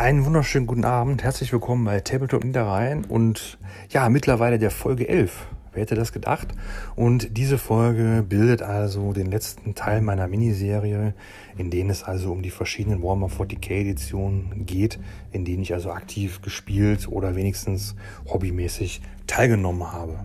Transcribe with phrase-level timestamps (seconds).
[0.00, 3.58] Einen wunderschönen guten Abend, herzlich willkommen bei Tabletop Niederrhein und
[3.90, 5.46] ja, mittlerweile der Folge 11.
[5.74, 6.48] Wer hätte das gedacht?
[6.96, 11.12] Und diese Folge bildet also den letzten Teil meiner Miniserie,
[11.58, 14.98] in denen es also um die verschiedenen Warhammer 40k Editionen geht,
[15.32, 17.94] in denen ich also aktiv gespielt oder wenigstens
[18.26, 20.20] hobbymäßig teilgenommen habe.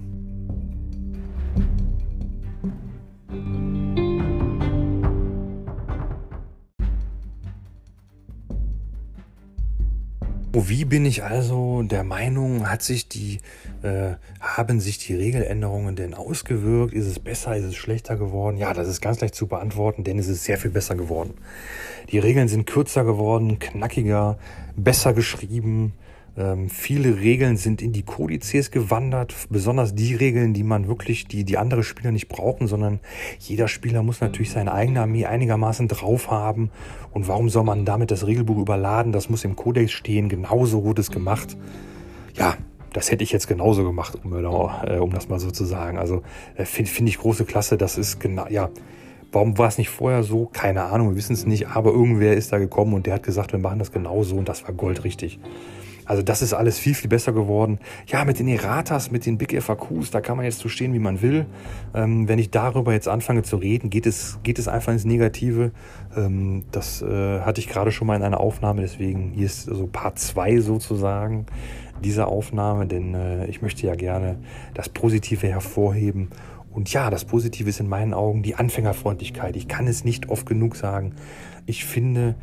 [10.67, 13.39] Wie bin ich also der Meinung, hat sich die,
[13.83, 16.91] äh, haben sich die Regeländerungen denn ausgewirkt?
[16.91, 18.57] Ist es besser, ist es schlechter geworden?
[18.57, 21.35] Ja, das ist ganz leicht zu beantworten, denn es ist sehr viel besser geworden.
[22.09, 24.39] Die Regeln sind kürzer geworden, knackiger,
[24.75, 25.93] besser geschrieben,
[26.37, 31.45] ähm, viele Regeln sind in die Kodizes gewandert, besonders die Regeln, die man wirklich, die,
[31.45, 32.99] die andere Spieler nicht brauchen, sondern
[33.39, 36.71] jeder Spieler muss natürlich seine eigene Armee einigermaßen drauf haben.
[37.13, 39.13] Und warum soll man damit das Regelbuch überladen?
[39.13, 41.55] Das muss im Kodex stehen, genauso wurde es gemacht.
[42.33, 42.55] Ja,
[42.91, 45.97] das hätte ich jetzt genauso gemacht, um, äh, um das mal so zu sagen.
[45.97, 46.21] Also
[46.55, 48.69] äh, finde find ich große Klasse, das ist genau, ja.
[49.31, 50.49] Warum war es nicht vorher so?
[50.53, 53.51] Keine Ahnung, wir wissen es nicht, aber irgendwer ist da gekommen und der hat gesagt,
[53.51, 55.39] wir machen das genauso und das war goldrichtig.
[56.05, 57.79] Also das ist alles viel, viel besser geworden.
[58.07, 60.99] Ja, mit den Erratas, mit den Big FAQs, da kann man jetzt so stehen, wie
[60.99, 61.45] man will.
[61.93, 65.71] Ähm, wenn ich darüber jetzt anfange zu reden, geht es, geht es einfach ins Negative.
[66.15, 69.87] Ähm, das äh, hatte ich gerade schon mal in einer Aufnahme, deswegen hier ist so
[69.87, 71.45] Part 2 sozusagen
[72.03, 74.37] dieser Aufnahme, denn äh, ich möchte ja gerne
[74.73, 76.29] das Positive hervorheben.
[76.71, 79.55] Und ja, das Positive ist in meinen Augen die Anfängerfreundlichkeit.
[79.55, 81.13] Ich kann es nicht oft genug sagen.
[81.65, 82.35] Ich finde,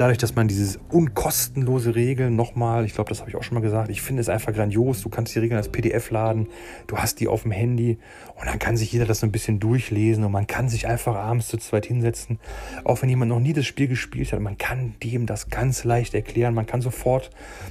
[0.00, 3.60] dadurch, dass man dieses unkostenlose Regeln nochmal, ich glaube, das habe ich auch schon mal
[3.60, 5.02] gesagt, ich finde es einfach grandios.
[5.02, 6.48] Du kannst die Regeln als PDF laden,
[6.86, 7.98] du hast die auf dem Handy
[8.36, 11.16] und dann kann sich jeder das so ein bisschen durchlesen und man kann sich einfach
[11.16, 12.38] abends zu zweit hinsetzen.
[12.84, 16.14] Auch wenn jemand noch nie das Spiel gespielt hat, man kann dem das ganz leicht
[16.14, 16.54] erklären.
[16.54, 17.30] Man kann sofort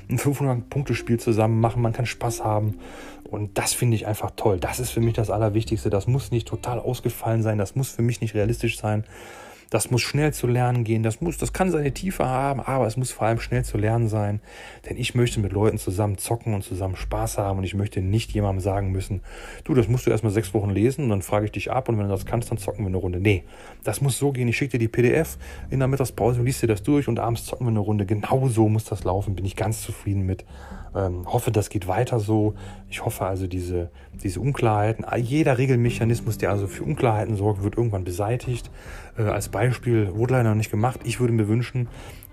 [0.09, 2.79] ein 500-Punkte-Spiel zusammen machen, man kann Spaß haben.
[3.23, 4.59] Und das finde ich einfach toll.
[4.59, 5.89] Das ist für mich das Allerwichtigste.
[5.89, 9.03] Das muss nicht total ausgefallen sein, das muss für mich nicht realistisch sein.
[9.69, 11.03] Das muss schnell zu lernen gehen.
[11.03, 14.07] Das muss, das kann seine Tiefe haben, aber es muss vor allem schnell zu lernen
[14.07, 14.39] sein.
[14.89, 18.31] Denn ich möchte mit Leuten zusammen zocken und zusammen Spaß haben und ich möchte nicht
[18.31, 19.21] jemandem sagen müssen,
[19.65, 21.97] du, das musst du erstmal sechs Wochen lesen und dann frage ich dich ab und
[21.97, 23.19] wenn du das kannst, dann zocken wir eine Runde.
[23.19, 23.43] Nee,
[23.83, 24.47] das muss so gehen.
[24.47, 25.37] Ich schicke dir die PDF
[25.69, 28.05] in der Mittagspause, liest dir das durch und abends zocken wir eine Runde.
[28.05, 29.35] Genau so muss das laufen.
[29.35, 30.45] Bin ich ganz zufrieden mit.
[30.97, 32.55] Ähm, hoffe, das geht weiter so.
[32.89, 33.89] Ich hoffe also, diese,
[34.23, 38.71] diese Unklarheiten, jeder Regelmechanismus, der also für Unklarheiten sorgt, wird irgendwann beseitigt.
[39.17, 41.01] Äh, als Beispiel wurde leider noch nicht gemacht.
[41.03, 41.87] Ich würde mir wünschen,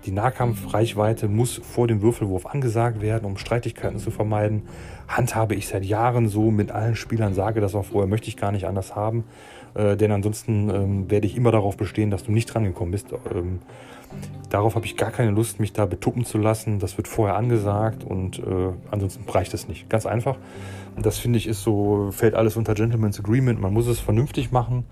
[0.05, 4.63] die Nahkampfreichweite muss vor dem Würfelwurf angesagt werden, um Streitigkeiten zu vermeiden.
[5.07, 8.51] Handhabe ich seit Jahren so mit allen Spielern, sage das auch vorher, möchte ich gar
[8.51, 9.23] nicht anders haben.
[9.73, 13.07] Äh, denn ansonsten ähm, werde ich immer darauf bestehen, dass du nicht drangekommen bist.
[13.33, 13.59] Ähm,
[14.49, 16.79] darauf habe ich gar keine Lust, mich da betuppen zu lassen.
[16.79, 18.41] Das wird vorher angesagt und äh,
[18.91, 19.89] ansonsten reicht es nicht.
[19.89, 20.37] Ganz einfach.
[20.97, 23.59] Das finde ich ist so, fällt alles unter Gentleman's Agreement.
[23.59, 24.85] Man muss es vernünftig machen.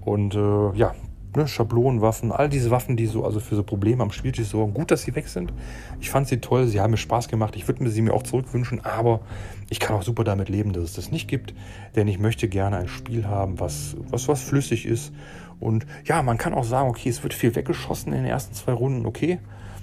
[0.00, 0.94] Und äh, ja,
[1.36, 4.74] ne, Schablonenwaffen, all diese Waffen, die so also für so Probleme am Spieltisch sorgen.
[4.74, 5.52] Gut, dass sie weg sind.
[6.00, 7.56] Ich fand sie toll, sie haben mir Spaß gemacht.
[7.56, 9.20] Ich würde mir sie mir auch zurückwünschen, aber
[9.68, 11.54] ich kann auch super damit leben, dass es das nicht gibt,
[11.96, 15.12] denn ich möchte gerne ein Spiel haben, was was was flüssig ist
[15.60, 18.72] und ja, man kann auch sagen, okay, es wird viel weggeschossen in den ersten zwei
[18.72, 19.38] Runden, okay.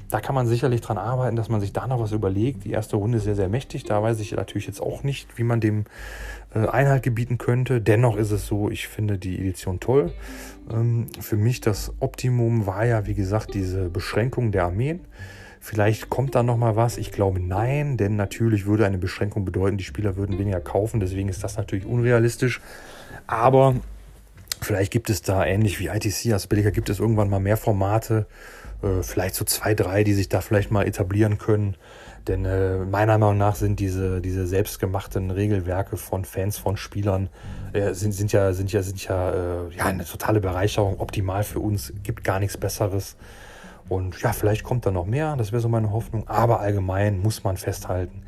[0.09, 2.63] Da kann man sicherlich dran arbeiten, dass man sich da noch was überlegt.
[2.63, 3.83] Die erste Runde ist sehr, sehr mächtig.
[3.85, 5.85] Da weiß ich natürlich jetzt auch nicht, wie man dem
[6.53, 7.81] äh, Einhalt gebieten könnte.
[7.81, 10.13] Dennoch ist es so, ich finde die Edition toll.
[10.71, 15.01] Ähm, für mich das Optimum war ja, wie gesagt, diese Beschränkung der Armeen.
[15.59, 16.99] Vielleicht kommt da noch mal was.
[16.99, 20.99] Ich glaube nein, denn natürlich würde eine Beschränkung bedeuten, die Spieler würden weniger kaufen.
[20.99, 22.61] Deswegen ist das natürlich unrealistisch.
[23.25, 23.73] Aber
[24.61, 28.27] vielleicht gibt es da ähnlich wie ITC als Billiger gibt es irgendwann mal mehr Formate,
[28.81, 31.75] äh, vielleicht so zwei, drei, die sich da vielleicht mal etablieren können.
[32.27, 37.29] Denn äh, meiner Meinung nach sind diese, diese selbstgemachten Regelwerke von Fans, von Spielern,
[37.73, 41.59] äh, sind, sind ja, sind ja, sind ja, äh, ja eine totale Bereicherung, optimal für
[41.59, 43.15] uns, gibt gar nichts Besseres.
[43.87, 46.27] Und ja, vielleicht kommt da noch mehr, das wäre so meine Hoffnung.
[46.27, 48.23] Aber allgemein muss man festhalten,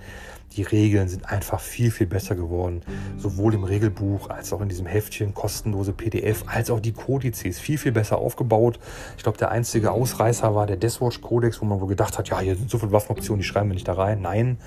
[0.56, 2.82] die Regeln sind einfach viel, viel besser geworden.
[3.18, 7.78] Sowohl im Regelbuch als auch in diesem Heftchen, kostenlose PDF, als auch die Kodizes viel,
[7.78, 8.80] viel besser aufgebaut.
[9.18, 12.56] Ich glaube, der einzige Ausreißer war der Deathwatch-Kodex, wo man wohl gedacht hat, ja, hier
[12.56, 14.22] sind so viele Waffenoptionen, die schreiben wir nicht da rein.
[14.22, 14.58] Nein,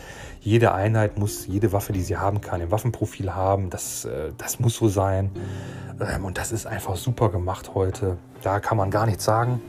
[0.40, 3.70] jede Einheit muss jede Waffe, die sie haben kann, im Waffenprofil haben.
[3.70, 5.30] Das, äh, das muss so sein.
[6.00, 8.16] Ähm, und das ist einfach super gemacht heute.
[8.42, 9.60] Da kann man gar nichts sagen.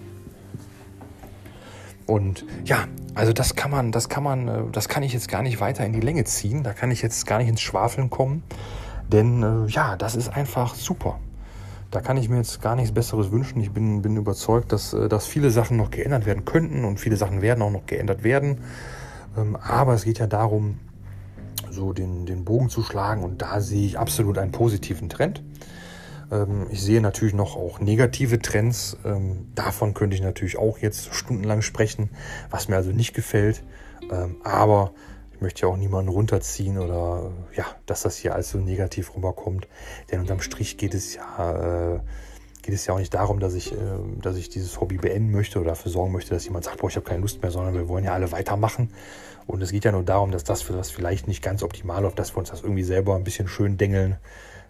[2.12, 5.42] Und ja, also das kann man, das kann man, äh, das kann ich jetzt gar
[5.44, 6.62] nicht weiter in die Länge ziehen.
[6.62, 8.44] Da kann ich jetzt gar nicht ins Schwafeln kommen.
[9.10, 11.20] Denn äh, ja, das ist einfach super.
[11.90, 13.62] da kann ich mir jetzt gar nichts Besseres wünschen.
[13.62, 17.16] Ich bin, bin überzeugt, dass, äh, dass viele Sachen noch geändert werden könnten und viele
[17.16, 18.58] Sachen werden auch noch geändert werden.
[19.38, 20.80] Ähm, aber es geht ja darum,
[21.70, 25.42] so den, den Bogen zu schlagen und da sehe ich absolut einen positiven Trend.
[26.32, 28.98] Ähm, ich sehe natürlich noch auch negative Trends.
[29.06, 32.10] Ähm, davon könnte ich natürlich auch jetzt stundenlang sprechen,
[32.50, 33.64] was mir also nicht gefällt.
[34.44, 34.92] Aber
[35.32, 39.70] ich möchte ja auch niemanden runterziehen oder ja, dass das hier alles so negativ rüberkommt.
[40.12, 42.00] Denn unterm Strich geht es ja, äh,
[42.62, 43.74] geht es ja auch nicht darum, dass ich,
[44.22, 46.96] dass ich dieses Hobby beenden möchte oder dafür sorgen möchte, dass jemand sagt, boah, ich
[46.96, 48.90] habe keine Lust mehr, sondern wir wollen ja alle weitermachen.
[49.48, 52.20] Und es geht ja nur darum, dass das für das vielleicht nicht ganz optimal läuft,
[52.20, 54.18] dass wir uns das irgendwie selber ein bisschen schön dengeln.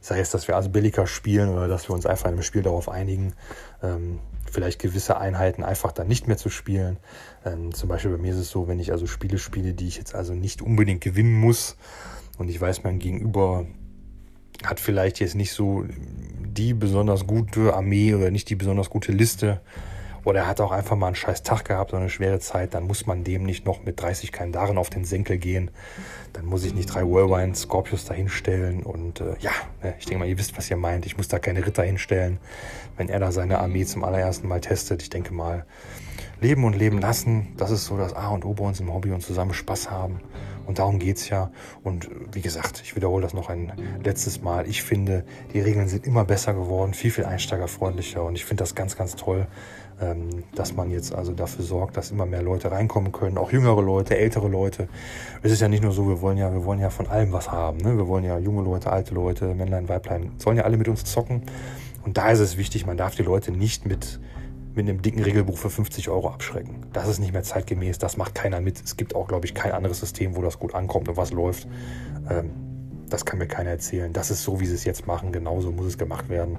[0.01, 2.89] Sei es, dass wir Asbellica spielen oder dass wir uns einfach in einem Spiel darauf
[2.89, 3.33] einigen,
[3.83, 4.19] ähm,
[4.51, 6.97] vielleicht gewisse Einheiten einfach dann nicht mehr zu spielen.
[7.45, 9.97] Ähm, zum Beispiel bei mir ist es so, wenn ich also Spiele spiele, die ich
[9.97, 11.77] jetzt also nicht unbedingt gewinnen muss
[12.37, 13.65] und ich weiß, mein Gegenüber
[14.63, 15.85] hat vielleicht jetzt nicht so
[16.43, 19.61] die besonders gute Armee oder nicht die besonders gute Liste
[20.23, 22.83] oder er hat auch einfach mal einen scheiß Tag gehabt oder eine schwere Zeit, dann
[22.83, 25.71] muss man dem nicht noch mit 30 Kandaren auf den Senkel gehen.
[26.33, 29.51] Dann muss ich nicht drei Whirlwind Scorpius dahinstellen und äh, ja,
[29.81, 31.05] ne, ich denke mal, ihr wisst, was ihr meint.
[31.05, 32.39] Ich muss da keine Ritter hinstellen,
[32.97, 35.01] wenn er da seine Armee zum allerersten Mal testet.
[35.01, 35.65] Ich denke mal,
[36.39, 39.11] leben und leben lassen, das ist so das A und O bei uns im Hobby
[39.11, 40.19] und zusammen Spaß haben.
[40.65, 41.51] Und darum geht es ja.
[41.83, 43.71] Und wie gesagt, ich wiederhole das noch ein
[44.03, 44.67] letztes Mal.
[44.67, 45.23] Ich finde,
[45.53, 48.23] die Regeln sind immer besser geworden, viel, viel einsteigerfreundlicher.
[48.23, 49.47] Und ich finde das ganz, ganz toll,
[50.01, 53.81] ähm, dass man jetzt also dafür sorgt, dass immer mehr Leute reinkommen können, auch jüngere
[53.81, 54.87] Leute, ältere Leute.
[55.43, 57.51] Es ist ja nicht nur so, wir wollen ja, wir wollen ja von allem was
[57.51, 57.77] haben.
[57.77, 57.97] Ne?
[57.97, 61.43] Wir wollen ja junge Leute, alte Leute, Männlein, Weiblein, sollen ja alle mit uns zocken.
[62.03, 64.19] Und da ist es wichtig, man darf die Leute nicht mit
[64.75, 66.85] mit einem dicken Regelbuch für 50 Euro abschrecken.
[66.93, 68.81] Das ist nicht mehr zeitgemäß, das macht keiner mit.
[68.83, 71.67] Es gibt auch, glaube ich, kein anderes System, wo das gut ankommt und was läuft.
[72.29, 72.51] Ähm,
[73.09, 74.13] das kann mir keiner erzählen.
[74.13, 75.31] Das ist so, wie sie es jetzt machen.
[75.31, 76.57] Genauso muss es gemacht werden.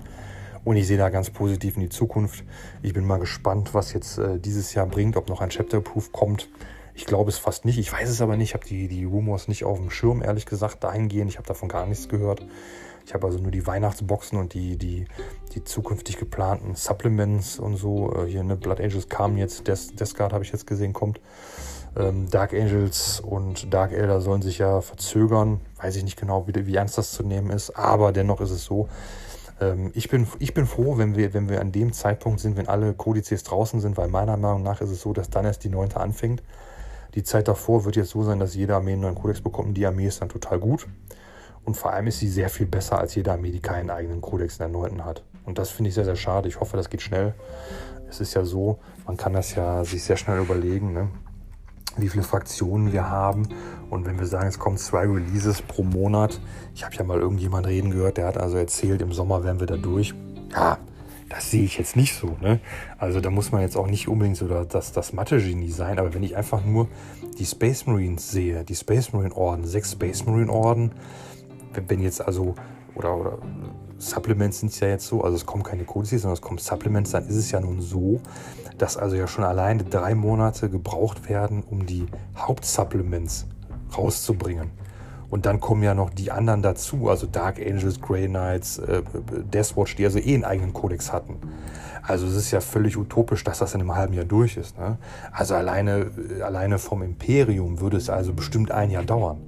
[0.64, 2.44] Und ich sehe da ganz positiv in die Zukunft.
[2.82, 6.48] Ich bin mal gespannt, was jetzt äh, dieses Jahr bringt, ob noch ein Chapter-Proof kommt.
[6.94, 7.78] Ich glaube es fast nicht.
[7.78, 8.50] Ich weiß es aber nicht.
[8.50, 11.30] Ich habe die, die Rumors nicht auf dem Schirm, ehrlich gesagt, dahingehend.
[11.30, 12.44] Ich habe davon gar nichts gehört.
[13.06, 15.06] Ich habe also nur die Weihnachtsboxen und die, die,
[15.54, 18.14] die zukünftig geplanten Supplements und so.
[18.14, 21.20] Äh, hier, ne, Blood Angels kamen jetzt, Des, Descard habe ich jetzt gesehen, kommt.
[21.96, 25.60] Ähm, Dark Angels und Dark Elder sollen sich ja verzögern.
[25.76, 27.70] Weiß ich nicht genau, wie, wie ernst das zu nehmen ist.
[27.70, 28.88] Aber dennoch ist es so,
[29.60, 32.68] ähm, ich, bin, ich bin froh, wenn wir, wenn wir an dem Zeitpunkt sind, wenn
[32.68, 35.68] alle Kodizes draußen sind, weil meiner Meinung nach ist es so, dass dann erst die
[35.68, 36.42] neunte anfängt.
[37.14, 39.74] Die Zeit davor wird jetzt so sein, dass jede Armee einen neuen Kodex bekommt und
[39.74, 40.86] die Armee ist dann total gut.
[41.64, 44.54] Und vor allem ist sie sehr viel besser als jede Armee, die keinen eigenen Kodex
[44.54, 45.22] in der neunten hat.
[45.44, 46.48] Und das finde ich sehr, sehr schade.
[46.48, 47.34] Ich hoffe, das geht schnell.
[48.08, 50.92] Es ist ja so, man kann das ja sich sehr schnell überlegen.
[50.92, 51.08] Ne?
[51.96, 53.48] wie viele Fraktionen wir haben.
[53.90, 56.40] Und wenn wir sagen, es kommen zwei Releases pro Monat,
[56.74, 59.66] ich habe ja mal irgendjemand reden gehört, der hat also erzählt, im Sommer werden wir
[59.66, 60.14] da durch.
[60.52, 60.78] Ja,
[61.32, 62.37] das sehe ich jetzt nicht so.
[62.43, 62.61] Ne?
[62.99, 66.23] Also da muss man jetzt auch nicht unbedingt so das, das Mathe-Genie sein, aber wenn
[66.23, 66.88] ich einfach nur
[67.38, 70.93] die Space Marines sehe, die Space Marine Orden, sechs Space Marine Orden,
[71.87, 72.55] wenn jetzt also,
[72.94, 73.38] oder, oder
[73.96, 77.12] Supplements sind es ja jetzt so, also es kommen keine Codices, sondern es kommen Supplements,
[77.12, 78.20] dann ist es ja nun so,
[78.76, 82.05] dass also ja schon alleine drei Monate gebraucht werden, um die
[82.37, 83.46] Hauptsupplements
[83.96, 84.70] rauszubringen.
[85.32, 89.02] Und dann kommen ja noch die anderen dazu, also Dark Angels, Grey Knights, äh,
[89.50, 91.38] Deathwatch, die also eh einen eigenen Kodex hatten.
[92.02, 94.79] Also es ist ja völlig utopisch, dass das in einem halben Jahr durch ist.
[94.79, 94.99] Ne?
[95.32, 96.10] Also alleine,
[96.44, 99.39] alleine vom Imperium würde es also bestimmt ein Jahr dauern.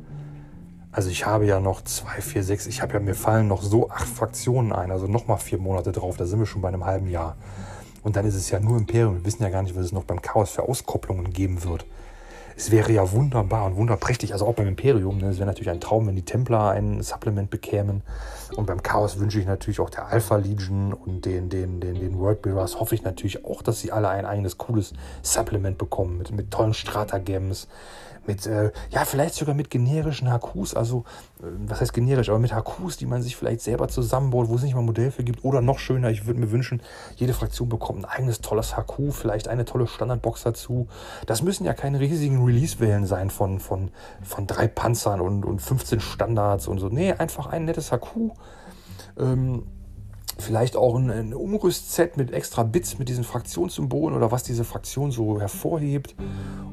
[0.91, 3.91] Also ich habe ja noch zwei, vier, sechs, ich habe ja, mir fallen noch so
[3.91, 7.11] acht Fraktionen ein, also nochmal vier Monate drauf, da sind wir schon bei einem halben
[7.11, 7.37] Jahr.
[8.03, 9.17] Und dann ist es ja nur Imperium.
[9.17, 11.85] Wir wissen ja gar nicht, was es noch beim Chaos für Auskopplungen geben wird.
[12.56, 15.18] Es wäre ja wunderbar und wunderprächtig, also auch beim Imperium.
[15.18, 15.28] Ne?
[15.28, 18.02] Es wäre natürlich ein Traum, wenn die Templer ein Supplement bekämen.
[18.56, 22.18] Und beim Chaos wünsche ich natürlich auch der Alpha Legion und den, den, den, den
[22.18, 24.92] Worldbuilders hoffe ich natürlich auch, dass sie alle ein eigenes cooles
[25.23, 27.66] Supplement bekommen mit, mit tollen Stratagems,
[28.26, 31.04] mit, äh, ja, vielleicht sogar mit generischen HQs, also,
[31.40, 34.62] äh, was heißt generisch, aber mit HQs, die man sich vielleicht selber zusammenbaut, wo es
[34.62, 35.45] nicht mal ein Modell für gibt.
[35.45, 36.83] Oder noch schöner, ich würde mir wünschen,
[37.16, 40.88] jede Fraktion bekommt ein eigenes tolles HQ, vielleicht eine tolle Standardbox dazu.
[41.26, 43.90] Das müssen ja keine riesigen Release-Wellen sein von, von,
[44.23, 46.88] von drei Panzern und, und 15 Standards und so.
[46.88, 48.33] Nee, einfach ein nettes HQ.
[49.19, 49.64] Ähm,
[50.38, 55.11] vielleicht auch ein, ein Umrüstset mit extra Bits mit diesen Fraktionssymbolen oder was diese Fraktion
[55.11, 56.14] so hervorhebt.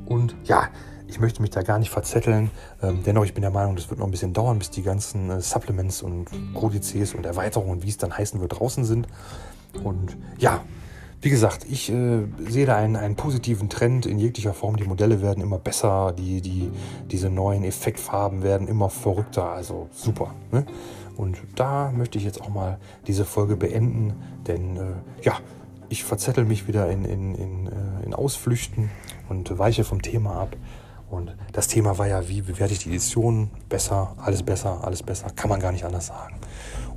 [0.06, 0.70] Und ja,
[1.12, 2.50] ich möchte mich da gar nicht verzetteln.
[2.82, 5.30] Ähm, dennoch, ich bin der Meinung, das wird noch ein bisschen dauern, bis die ganzen
[5.30, 9.08] äh, Supplements und Kodizes und Erweiterungen, wie es dann heißen wird, draußen sind.
[9.84, 10.64] Und ja,
[11.22, 14.78] wie gesagt, ich äh, sehe da einen, einen positiven Trend in jeglicher Form.
[14.78, 16.72] Die Modelle werden immer besser, die, die,
[17.12, 19.50] diese neuen Effektfarben werden immer verrückter.
[19.50, 20.34] Also super.
[20.52, 20.66] Ne?
[21.18, 24.14] Und da möchte ich jetzt auch mal diese Folge beenden,
[24.48, 24.82] denn äh,
[25.24, 25.34] ja,
[25.90, 28.90] ich verzettel mich wieder in, in, in, äh, in Ausflüchten
[29.28, 30.56] und weiche vom Thema ab.
[31.12, 33.52] Und das Thema war ja, wie bewerte ich die Edition?
[33.68, 35.28] Besser, alles besser, alles besser.
[35.36, 36.38] Kann man gar nicht anders sagen.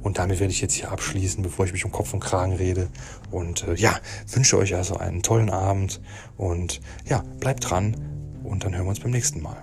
[0.02, 2.86] Und damit werde ich jetzt hier abschließen, bevor ich mich um Kopf und Kragen rede.
[3.32, 3.98] Und äh, ja,
[4.30, 6.00] wünsche euch also einen tollen Abend.
[6.36, 7.96] Und ja, bleibt dran.
[8.44, 9.56] Und dann hören wir uns beim nächsten Mal.